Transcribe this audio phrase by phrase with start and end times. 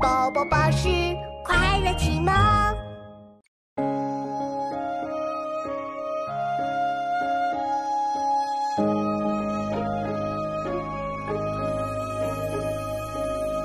[0.00, 0.88] 宝宝巴士
[1.44, 2.32] 快乐启蒙。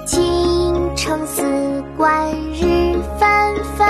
[0.06, 3.30] 青城四冠日纷
[3.78, 3.88] 纷，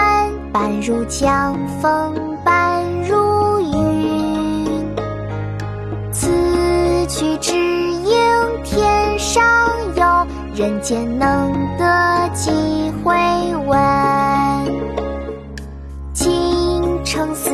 [0.51, 2.13] 半入江风
[2.43, 4.85] 半入云。
[6.11, 6.27] 此
[7.07, 9.43] 去只应天上
[9.95, 12.49] 有，人间能得几
[13.03, 13.13] 回
[13.67, 13.79] 闻。
[16.13, 17.51] 青城四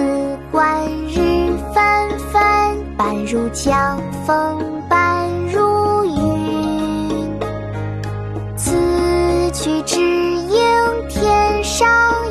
[0.51, 1.83] 冠日纷
[2.31, 2.41] 纷，
[2.95, 7.29] 半入江风半入云。
[8.55, 8.71] 此
[9.53, 11.89] 去只应天上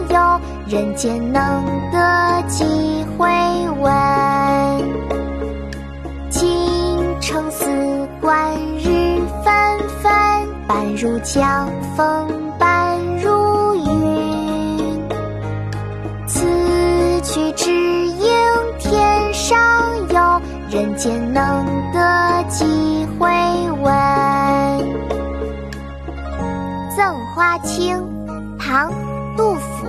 [0.08, 2.42] 有，人间能得
[11.00, 15.00] 如江风半入云。
[16.26, 16.44] 此
[17.22, 18.28] 曲只应
[18.80, 19.56] 天上
[20.08, 23.28] 有，人间能得几回
[23.80, 23.94] 闻。
[26.96, 27.96] 《赠花卿》
[28.58, 28.90] 唐·
[29.36, 29.86] 杜甫。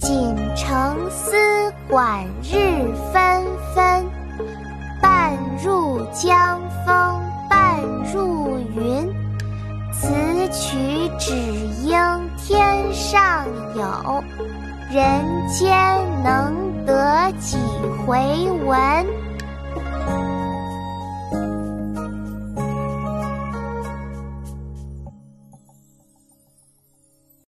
[0.00, 1.36] 锦城丝
[1.88, 4.04] 管日纷纷，
[5.00, 6.60] 半入江
[11.24, 11.36] 只
[11.84, 11.96] 应
[12.36, 14.24] 天上有，
[14.90, 15.72] 人间
[16.24, 17.56] 能得几
[18.04, 18.16] 回
[18.66, 19.06] 闻。